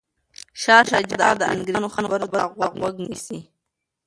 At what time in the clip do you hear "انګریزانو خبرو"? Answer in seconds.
1.53-2.21